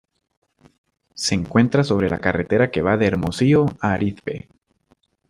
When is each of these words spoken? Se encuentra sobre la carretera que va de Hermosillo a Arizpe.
Se 1.13 1.35
encuentra 1.35 1.83
sobre 1.83 2.09
la 2.09 2.17
carretera 2.17 2.71
que 2.71 2.81
va 2.81 2.97
de 2.97 3.05
Hermosillo 3.05 3.67
a 3.81 3.93
Arizpe. 3.93 4.47